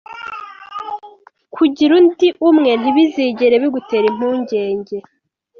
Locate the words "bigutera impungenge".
3.63-4.97